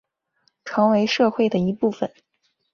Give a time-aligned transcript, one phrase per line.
[0.65, 2.11] 成为社会的一部分